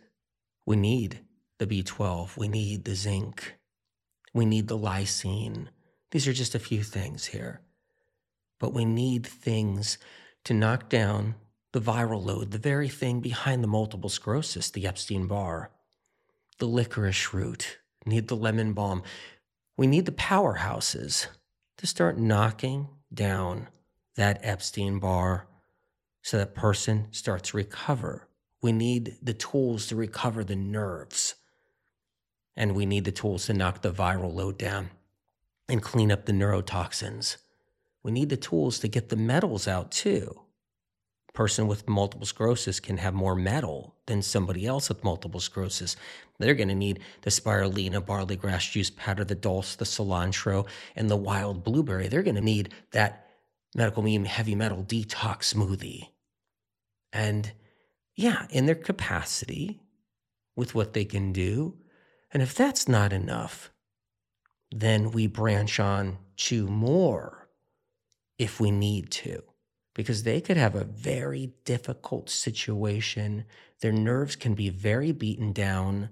[0.65, 1.19] we need
[1.59, 3.55] the B12, we need the zinc,
[4.33, 5.67] we need the lysine.
[6.11, 7.61] These are just a few things here.
[8.59, 9.97] But we need things
[10.45, 11.35] to knock down
[11.75, 15.71] the viral load, the very thing behind the multiple sclerosis, the Epstein Barr.
[16.57, 19.03] the licorice root, need the lemon balm.
[19.75, 21.27] We need the powerhouses
[21.75, 23.67] to start knocking down
[24.15, 25.47] that Epstein Barr
[26.21, 28.29] so that person starts to recover.
[28.61, 31.35] We need the tools to recover the nerves.
[32.55, 34.91] And we need the tools to knock the viral load down
[35.67, 37.35] and clean up the neurotoxins.
[38.01, 40.44] We need the tools to get the metals out too.
[41.35, 45.95] Person with multiple sclerosis can have more metal than somebody else with multiple sclerosis.
[46.39, 51.09] They're going to need the spirulina, barley grass juice powder, the dulse, the cilantro, and
[51.09, 52.07] the wild blueberry.
[52.07, 53.27] They're going to need that
[53.75, 56.07] medical medium heavy metal detox smoothie.
[57.13, 57.51] And
[58.15, 59.81] yeah, in their capacity
[60.55, 61.75] with what they can do.
[62.31, 63.71] And if that's not enough,
[64.71, 67.49] then we branch on to more
[68.37, 69.43] if we need to,
[69.95, 73.45] because they could have a very difficult situation.
[73.81, 76.09] Their nerves can be very beaten down.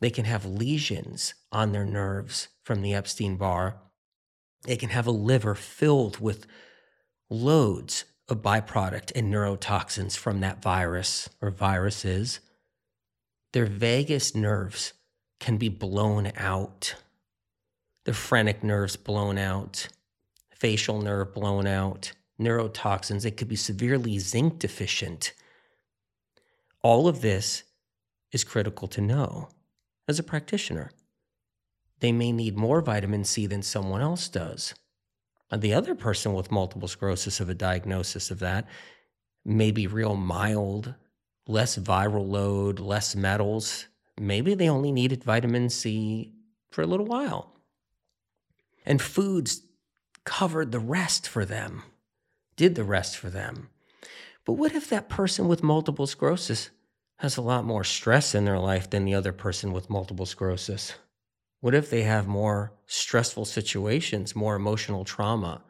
[0.00, 3.80] They can have lesions on their nerves from the Epstein Barr.
[4.62, 6.46] They can have a liver filled with
[7.28, 12.38] loads of byproduct and neurotoxins from that virus or viruses.
[13.52, 14.92] Their vagus nerves
[15.40, 16.94] can be blown out
[18.04, 19.88] the phrenic nerves blown out,
[20.50, 23.24] facial nerve blown out, neurotoxins.
[23.24, 25.32] It could be severely zinc deficient.
[26.82, 27.62] All of this
[28.32, 29.48] is critical to know
[30.08, 30.90] as a practitioner.
[32.00, 34.74] They may need more vitamin C than someone else does.
[35.54, 38.66] The other person with multiple sclerosis of a diagnosis of that
[39.44, 40.94] may be real mild,
[41.46, 43.86] less viral load, less metals.
[44.18, 46.32] Maybe they only needed vitamin C
[46.70, 47.54] for a little while
[48.84, 49.62] and foods
[50.24, 51.82] covered the rest for them,
[52.56, 53.68] did the rest for them.
[54.44, 56.70] But what if that person with multiple sclerosis
[57.18, 60.94] has a lot more stress in their life than the other person with multiple sclerosis?
[61.60, 65.62] What if they have more stressful situations, more emotional trauma,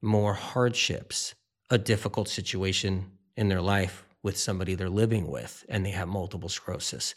[0.00, 1.34] more hardships,
[1.70, 6.48] a difficult situation in their life with somebody they're living with, and they have multiple
[6.48, 7.14] sclerosis?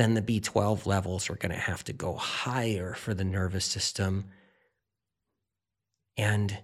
[0.00, 4.24] then the B12 levels are going to have to go higher for the nervous system.
[6.16, 6.56] And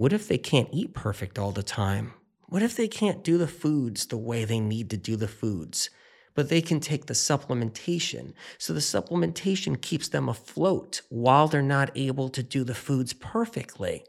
[0.00, 2.14] what if they can't eat perfect all the time?
[2.48, 5.90] What if they can't do the foods the way they need to do the foods?
[6.34, 8.32] But they can take the supplementation.
[8.56, 14.06] So the supplementation keeps them afloat while they're not able to do the foods perfectly.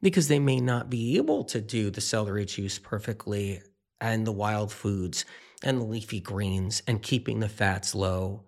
[0.00, 3.60] Because they may not be able to do the celery juice perfectly
[4.00, 5.26] and the wild foods
[5.62, 8.44] and the leafy greens and keeping the fats low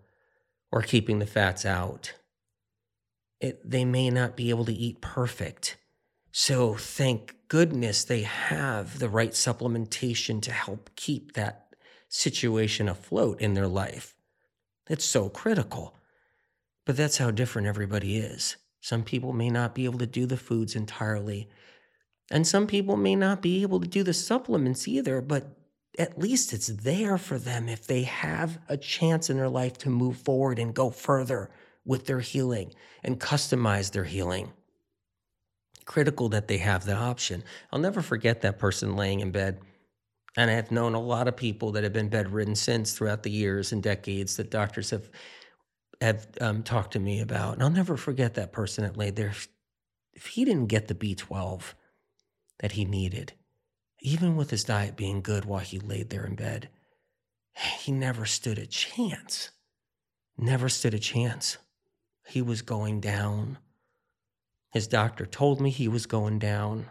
[0.70, 2.14] or keeping the fats out.
[3.42, 5.76] It, they may not be able to eat perfect.
[6.32, 11.74] So thank goodness they have the right supplementation to help keep that
[12.08, 14.14] situation afloat in their life.
[14.88, 15.94] It's so critical.
[16.86, 18.56] But that's how different everybody is.
[18.80, 21.50] Some people may not be able to do the foods entirely.
[22.30, 25.54] And some people may not be able to do the supplements either, but
[25.98, 29.90] at least it's there for them if they have a chance in their life to
[29.90, 31.50] move forward and go further
[31.84, 32.72] with their healing
[33.04, 34.50] and customize their healing.
[35.84, 37.42] Critical that they have the option.
[37.70, 39.60] I'll never forget that person laying in bed.
[40.36, 43.30] And I have known a lot of people that have been bedridden since throughout the
[43.30, 45.10] years and decades that doctors have
[46.00, 47.54] have um, talked to me about.
[47.54, 49.32] And I'll never forget that person that laid there.
[50.12, 51.74] If he didn't get the B12
[52.58, 53.34] that he needed,
[54.00, 56.68] even with his diet being good while he laid there in bed,
[57.54, 59.50] he never stood a chance.
[60.36, 61.58] Never stood a chance.
[62.26, 63.58] He was going down.
[64.72, 66.86] His doctor told me he was going down.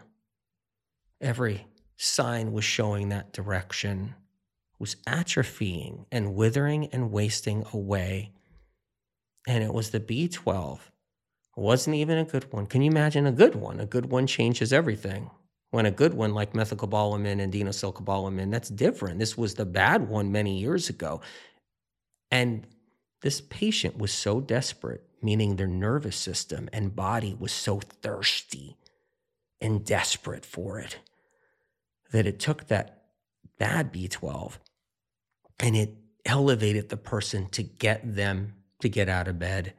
[1.20, 1.66] Every
[1.96, 4.14] sign was showing that direction,
[4.78, 8.32] was atrophying and withering and wasting away.
[9.46, 10.76] And it was the B12.
[10.76, 12.66] It wasn't even a good one.
[12.66, 13.80] Can you imagine a good one?
[13.80, 15.30] A good one changes everything
[15.72, 19.18] when a good one like methylcobalamin and adenosylcobalamin, that's different.
[19.18, 21.22] This was the bad one many years ago.
[22.30, 22.66] And
[23.22, 28.76] this patient was so desperate, meaning their nervous system and body was so thirsty
[29.60, 30.98] and desperate for it,
[32.10, 33.04] that it took that
[33.58, 34.58] bad B12
[35.60, 35.94] and it
[36.24, 39.74] elevated the person to get them to get out of bed,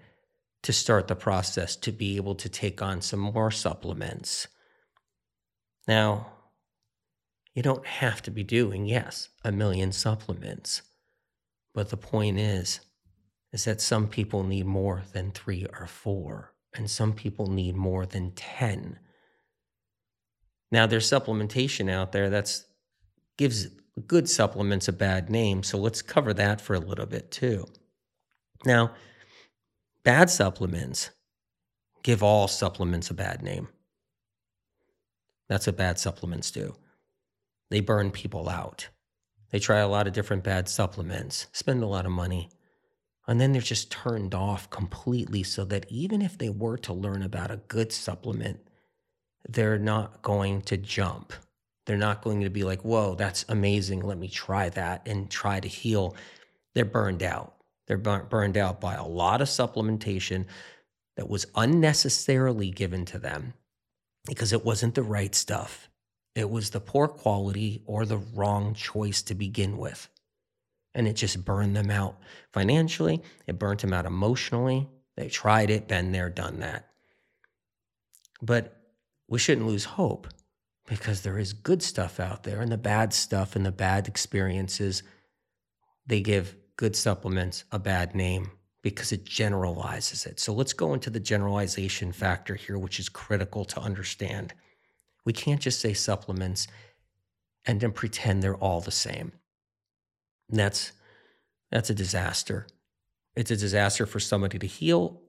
[0.61, 4.47] to start the process, to be able to take on some more supplements
[5.87, 6.27] now,
[7.53, 10.81] you don't have to be doing, yes, a million supplements.
[11.73, 12.79] But the point is,
[13.53, 18.05] is that some people need more than three or four, and some people need more
[18.05, 18.99] than 10.
[20.71, 22.65] Now, there's supplementation out there that's
[23.37, 23.67] gives
[24.07, 25.61] good supplements a bad name.
[25.63, 27.65] So let's cover that for a little bit too.
[28.65, 28.91] Now,
[30.03, 31.11] bad supplements
[32.01, 33.67] give all supplements a bad name.
[35.47, 36.75] That's what bad supplements do.
[37.69, 38.89] They burn people out.
[39.51, 42.49] They try a lot of different bad supplements, spend a lot of money,
[43.27, 47.23] and then they're just turned off completely so that even if they were to learn
[47.23, 48.59] about a good supplement,
[49.47, 51.33] they're not going to jump.
[51.85, 54.01] They're not going to be like, whoa, that's amazing.
[54.01, 56.15] Let me try that and try to heal.
[56.75, 57.55] They're burned out.
[57.87, 60.45] They're burned out by a lot of supplementation
[61.17, 63.53] that was unnecessarily given to them
[64.25, 65.89] because it wasn't the right stuff.
[66.35, 70.09] It was the poor quality or the wrong choice to begin with.
[70.95, 72.17] And it just burned them out
[72.51, 73.21] financially.
[73.47, 74.87] It burnt them out emotionally.
[75.15, 76.89] They tried it, been there, done that.
[78.41, 78.77] But
[79.27, 80.27] we shouldn't lose hope
[80.87, 85.01] because there is good stuff out there and the bad stuff and the bad experiences.
[86.05, 90.39] They give good supplements a bad name because it generalizes it.
[90.39, 94.53] So let's go into the generalization factor here, which is critical to understand.
[95.25, 96.67] We can't just say supplements
[97.65, 99.31] and then pretend they're all the same.
[100.53, 100.91] And that's
[101.71, 102.67] that's a disaster.
[103.35, 105.19] It's a disaster for somebody to heal.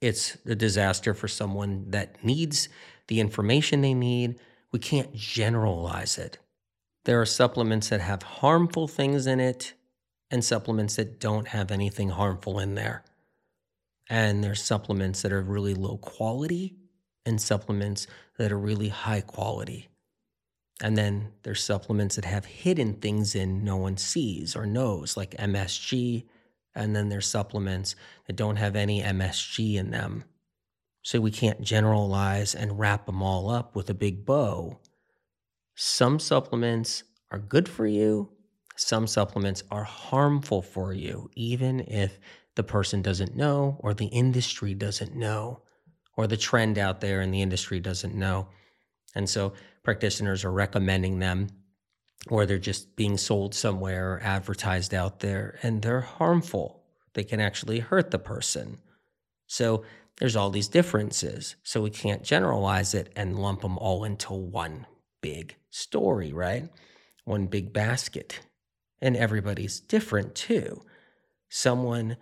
[0.00, 2.70] It's a disaster for someone that needs
[3.08, 4.40] the information they need.
[4.72, 6.38] We can't generalize it.
[7.04, 9.74] There are supplements that have harmful things in it
[10.30, 13.04] and supplements that don't have anything harmful in there.
[14.08, 16.76] And there's supplements that are really low quality
[17.26, 18.06] and supplements
[18.38, 19.90] that are really high quality.
[20.84, 25.30] And then there's supplements that have hidden things in no one sees or knows, like
[25.38, 26.26] MSG.
[26.74, 30.24] And then there's supplements that don't have any MSG in them.
[31.00, 34.78] So we can't generalize and wrap them all up with a big bow.
[35.74, 38.28] Some supplements are good for you,
[38.76, 42.18] some supplements are harmful for you, even if
[42.56, 45.62] the person doesn't know, or the industry doesn't know,
[46.14, 48.48] or the trend out there in the industry doesn't know.
[49.14, 49.54] And so
[49.84, 51.48] practitioners are recommending them,
[52.28, 56.82] or they're just being sold somewhere or advertised out there, and they're harmful.
[57.12, 58.78] They can actually hurt the person.
[59.46, 59.84] So
[60.18, 61.56] there's all these differences.
[61.62, 64.86] So we can't generalize it and lump them all into one
[65.20, 66.68] big story, right?
[67.24, 68.40] One big basket
[69.04, 70.82] and everybody's different too.
[71.50, 72.16] Someone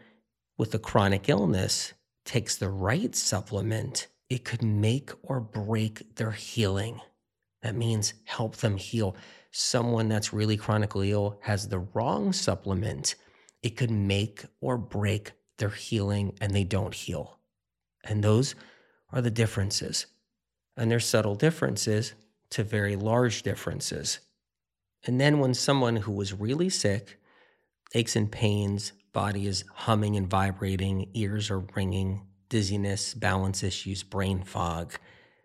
[0.58, 1.92] with a chronic illness
[2.24, 7.00] takes the right supplement, it could make or break their healing.
[7.62, 9.16] That means help them heal.
[9.50, 13.14] Someone that's really chronically ill has the wrong supplement,
[13.62, 17.38] it could make or break their healing and they don't heal.
[18.04, 18.54] And those
[19.12, 20.06] are the differences.
[20.76, 22.14] And there's subtle differences
[22.50, 24.18] to very large differences.
[25.04, 27.18] And then when someone who was really sick,
[27.94, 34.42] aches and pains, body is humming and vibrating, ears are ringing, dizziness, balance issues, brain
[34.42, 34.94] fog,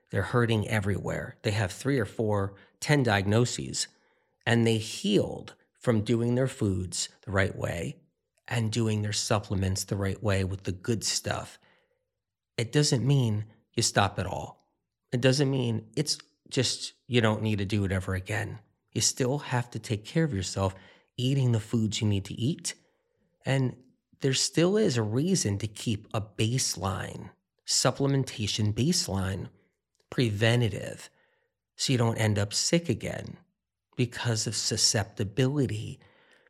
[0.10, 1.38] they're hurting everywhere.
[1.44, 3.88] They have three or four, ten diagnoses,
[4.46, 7.98] and they healed from doing their foods the right way
[8.48, 11.60] and doing their supplements the right way with the good stuff.
[12.58, 14.66] It doesn't mean you stop at all.
[15.12, 16.18] It doesn't mean it's
[16.50, 18.60] just you don't need to do it ever again
[18.98, 20.74] you still have to take care of yourself,
[21.18, 22.74] eating the foods you need to eat.
[23.46, 23.76] And
[24.22, 27.30] there still is a reason to keep a baseline,
[27.68, 29.50] supplementation baseline,
[30.18, 31.12] preventative,
[31.76, 33.38] so you don't end up sick again
[33.96, 36.00] because of susceptibility,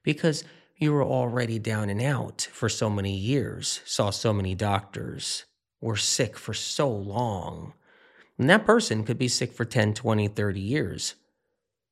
[0.03, 0.45] because
[0.77, 5.43] you were already down and out for so many years, saw so many doctors,
[5.81, 7.73] were sick for so long.
[8.37, 11.15] And that person could be sick for 10, 20, 30 years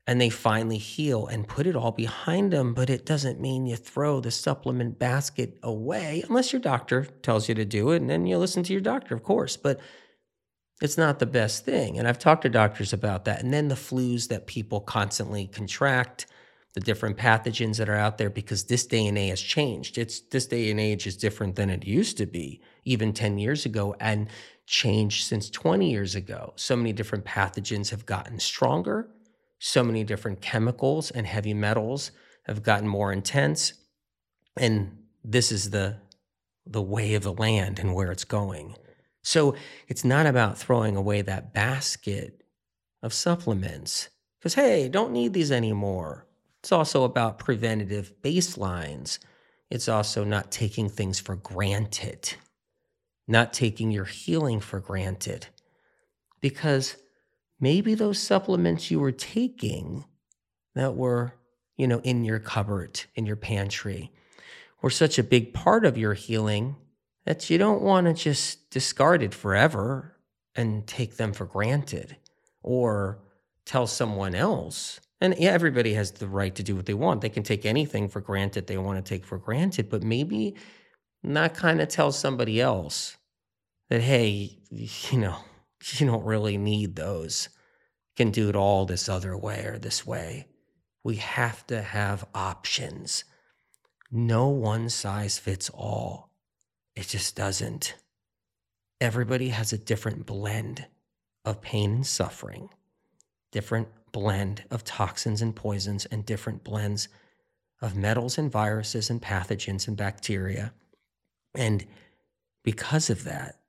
[0.07, 2.73] and they finally heal and put it all behind them.
[2.73, 7.55] But it doesn't mean you throw the supplement basket away unless your doctor tells you
[7.55, 7.97] to do it.
[7.97, 9.57] And then you listen to your doctor, of course.
[9.57, 9.79] But
[10.81, 11.97] it's not the best thing.
[11.97, 13.41] And I've talked to doctors about that.
[13.41, 16.25] And then the flus that people constantly contract,
[16.73, 19.97] the different pathogens that are out there, because this day and age has changed.
[19.97, 23.65] It's this day and age is different than it used to be, even 10 years
[23.65, 24.27] ago, and
[24.67, 26.53] changed since 20 years ago.
[26.55, 29.09] So many different pathogens have gotten stronger
[29.59, 32.11] so many different chemicals and heavy metals
[32.43, 33.73] have gotten more intense
[34.57, 35.97] and this is the
[36.67, 38.75] the way of the land and where it's going
[39.25, 39.55] so
[39.87, 42.43] it's not about throwing away that basket
[43.03, 44.09] of supplements
[44.39, 46.27] because hey don't need these anymore.
[46.61, 49.19] It's also about preventative baselines.
[49.69, 52.35] It's also not taking things for granted
[53.27, 55.47] not taking your healing for granted
[56.41, 56.95] because
[57.59, 60.05] maybe those supplements you were taking
[60.75, 61.33] that were
[61.77, 64.11] you know, in your cupboard, in your pantry,
[64.81, 66.75] were such a big part of your healing
[67.25, 70.15] that you don't want to just discard it forever
[70.55, 72.15] and take them for granted
[72.61, 73.19] or
[73.65, 74.99] tell someone else.
[75.19, 77.21] And yeah, everybody has the right to do what they want.
[77.21, 80.55] They can take anything for granted they want to take for granted, but maybe
[81.23, 83.17] not kind of tell somebody else
[83.89, 85.37] that, hey, you know,
[85.93, 87.49] you don't really need those.
[88.09, 90.47] You can do it all this other way or this way.
[91.03, 93.23] We have to have options.
[94.11, 96.31] No one size fits all.
[96.95, 97.95] It just doesn't.
[99.01, 100.85] Everybody has a different blend
[101.43, 102.69] of pain and suffering,
[103.51, 107.09] different blend of toxins and poisons, and different blends
[107.81, 110.73] of metals and viruses and pathogens and bacteria.
[111.53, 111.85] And
[112.63, 113.59] because of that,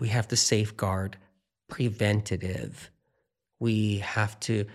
[0.00, 1.16] we have to safeguard
[1.68, 2.90] preventative.
[3.60, 4.66] We have to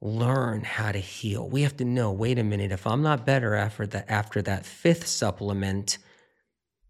[0.00, 1.48] learn how to heal.
[1.48, 4.66] We have to know, wait a minute, if I'm not better after that after that
[4.66, 5.98] fifth supplement,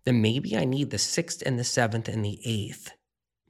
[0.04, 2.92] then maybe I need the sixth and the seventh and the eighth.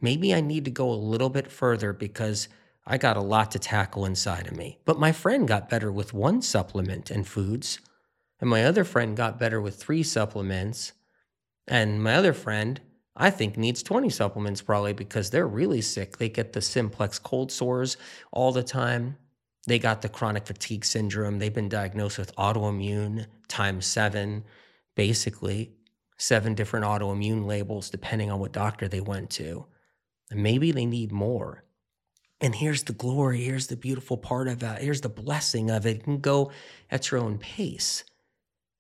[0.01, 2.49] Maybe I need to go a little bit further because
[2.87, 4.81] I got a lot to tackle inside of me.
[4.85, 7.79] But my friend got better with one supplement and foods,
[8.41, 10.93] and my other friend got better with three supplements,
[11.69, 12.81] and my other friend
[13.15, 16.17] I think needs 20 supplements probably because they're really sick.
[16.17, 17.97] They get the simplex cold sores
[18.31, 19.17] all the time.
[19.67, 21.39] They got the chronic fatigue syndrome.
[21.39, 24.45] They've been diagnosed with autoimmune times seven,
[24.97, 25.73] basically,
[26.23, 29.66] seven different autoimmune labels, depending on what doctor they went to.
[30.31, 31.64] And maybe they need more.
[32.41, 35.97] And here's the glory, here's the beautiful part of it, here's the blessing of it.
[35.97, 36.53] You can go
[36.91, 38.05] at your own pace.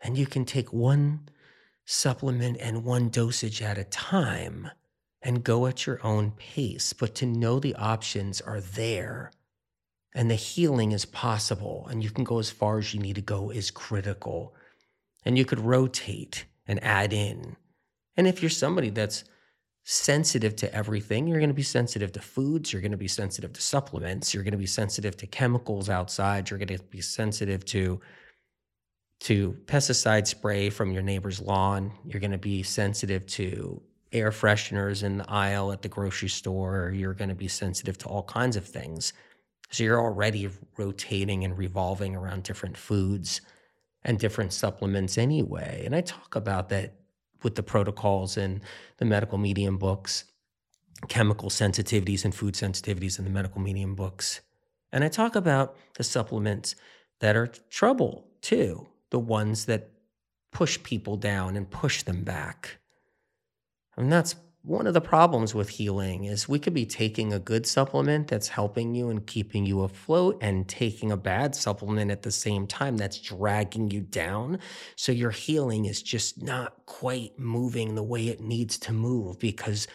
[0.00, 1.28] And you can take one
[1.84, 4.70] supplement and one dosage at a time
[5.20, 6.92] and go at your own pace.
[6.92, 9.32] But to know the options are there
[10.14, 13.20] and the healing is possible and you can go as far as you need to
[13.20, 14.54] go is critical.
[15.24, 17.56] And you could rotate and add in.
[18.16, 19.24] And if you're somebody that's
[19.84, 23.52] sensitive to everything, you're going to be sensitive to foods, you're going to be sensitive
[23.52, 27.64] to supplements, you're going to be sensitive to chemicals outside, you're going to be sensitive
[27.66, 28.00] to
[29.20, 35.04] to pesticide spray from your neighbor's lawn, you're going to be sensitive to air fresheners
[35.04, 38.56] in the aisle at the grocery store, you're going to be sensitive to all kinds
[38.56, 39.12] of things.
[39.70, 43.40] So you're already rotating and revolving around different foods
[44.04, 45.82] and different supplements anyway.
[45.84, 46.94] And I talk about that
[47.42, 48.60] with the protocols and
[48.98, 50.24] the medical medium books,
[51.08, 54.40] chemical sensitivities and food sensitivities in the medical medium books.
[54.92, 56.74] And I talk about the supplements
[57.20, 59.90] that are trouble too, the ones that
[60.52, 62.78] push people down and push them back.
[63.96, 67.66] And that's one of the problems with healing is we could be taking a good
[67.66, 72.30] supplement that's helping you and keeping you afloat and taking a bad supplement at the
[72.30, 74.60] same time that's dragging you down.
[74.94, 79.88] So your healing is just not quite moving the way it needs to move because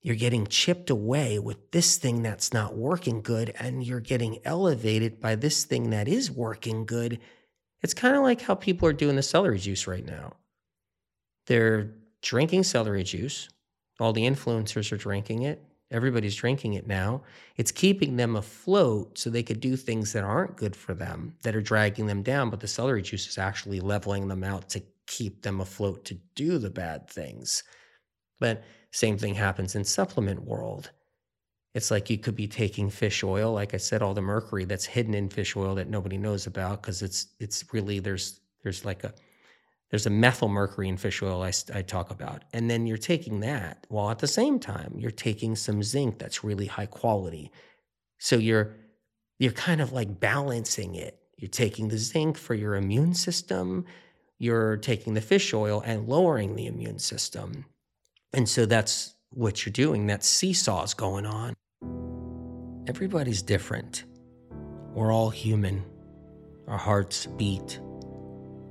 [0.00, 5.20] you're getting chipped away with this thing that's not working good and you're getting elevated
[5.20, 7.20] by this thing that is working good.
[7.82, 10.36] It's kind of like how people are doing the celery juice right now.
[11.46, 11.90] They're
[12.22, 13.50] drinking celery juice
[14.00, 15.62] all the influencers are drinking it.
[15.90, 17.22] Everybody's drinking it now.
[17.56, 21.54] It's keeping them afloat so they could do things that aren't good for them, that
[21.54, 22.50] are dragging them down.
[22.50, 26.58] But the celery juice is actually leveling them out to keep them afloat to do
[26.58, 27.62] the bad things.
[28.40, 30.90] But same thing happens in supplement world.
[31.74, 34.84] It's like you could be taking fish oil, like I said, all the mercury that's
[34.84, 39.02] hidden in fish oil that nobody knows about because it's it's really there's there's like
[39.02, 39.12] a
[39.94, 42.42] there's a methyl mercury in fish oil I, I, talk about.
[42.52, 46.42] And then you're taking that while at the same time you're taking some zinc that's
[46.42, 47.52] really high quality.
[48.18, 48.74] So you're
[49.38, 51.20] you're kind of like balancing it.
[51.36, 53.84] You're taking the zinc for your immune system,
[54.36, 57.64] you're taking the fish oil and lowering the immune system.
[58.32, 60.08] And so that's what you're doing.
[60.08, 61.54] That seesaw's going on.
[62.88, 64.02] Everybody's different.
[64.92, 65.84] We're all human.
[66.66, 67.78] Our hearts beat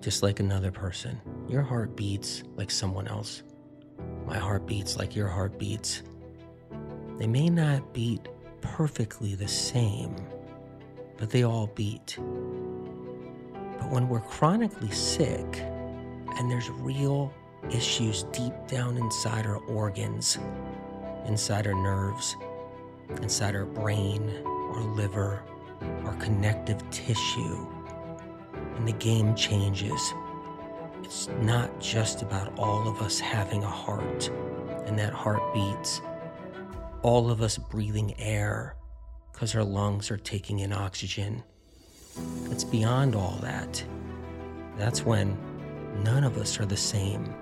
[0.04, 1.20] just like another person.
[1.48, 3.42] Your heart beats like someone else.
[4.26, 6.04] My heart beats like your heart beats.
[7.18, 8.28] They may not beat
[8.60, 10.14] perfectly the same,
[11.18, 12.18] but they all beat.
[13.80, 15.62] But when we're chronically sick
[16.38, 17.34] and there's real
[17.72, 20.38] issues deep down inside our organs,
[21.28, 22.36] inside our nerves,
[23.22, 25.44] inside our brain, our liver,
[26.04, 27.73] our connective tissue,
[28.76, 30.14] and the game changes.
[31.04, 34.30] It's not just about all of us having a heart
[34.86, 36.02] and that heart beats,
[37.02, 38.76] all of us breathing air
[39.32, 41.44] because our lungs are taking in oxygen,
[42.52, 43.84] It's beyond all that.
[44.78, 45.38] That's when
[46.04, 47.34] none of us are the same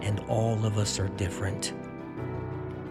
[0.00, 1.72] and all of us are different.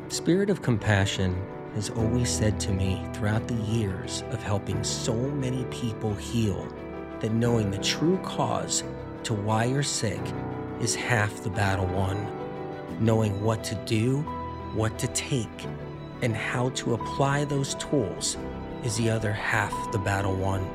[0.07, 1.35] Spirit of Compassion
[1.75, 6.67] has always said to me throughout the years of helping so many people heal
[7.23, 8.83] that knowing the true cause
[9.23, 10.19] to why you're sick
[10.81, 12.27] is half the battle won.
[12.99, 14.19] Knowing what to do,
[14.75, 15.65] what to take,
[16.21, 18.35] and how to apply those tools
[18.83, 20.69] is the other half the battle won.